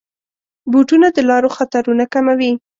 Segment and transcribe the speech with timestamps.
[0.71, 2.51] بوټونه د لارو خطرونه کموي.